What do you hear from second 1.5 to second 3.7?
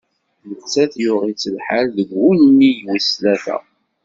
lḥal deg wunnig wis-tlata.